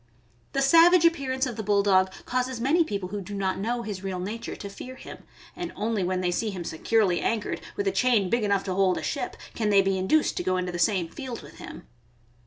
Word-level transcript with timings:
The 0.53 0.63
savage 0.63 1.05
appearance 1.05 1.45
of 1.45 1.57
the 1.57 1.61
Bulldog 1.61 2.11
causes 2.25 2.59
many 2.59 2.83
people 2.83 3.09
who 3.09 3.21
do 3.21 3.35
not 3.35 3.59
know 3.59 3.83
his 3.83 4.03
real 4.03 4.19
nature 4.19 4.55
to 4.55 4.67
fear 4.67 4.95
him, 4.95 5.19
and 5.55 5.71
only 5.75 6.03
when 6.03 6.21
they 6.21 6.31
see 6.31 6.49
him 6.49 6.63
securely 6.63 7.21
anchored, 7.21 7.61
with 7.75 7.87
a 7.87 7.91
chain 7.91 8.27
big 8.27 8.43
enough 8.43 8.63
to 8.63 8.73
hold 8.73 8.97
a 8.97 9.03
ship, 9.03 9.37
can 9.53 9.69
they 9.69 9.83
be 9.83 9.99
induced 9.99 10.37
to 10.37 10.43
go 10.43 10.57
into 10.57 10.71
the 10.71 10.79
same 10.79 11.07
field 11.07 11.43
with 11.43 11.59
him. 11.59 11.85